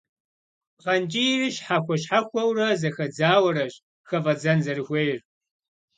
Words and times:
Пхъэнкӏийр, 0.77 1.41
щхьэхуэ-щхьэхуэурэ 1.55 2.67
зэхэдзаурэщ 2.81 3.73
хыфӏэдзэн 4.07 4.59
зэрыхуейр. 4.65 5.19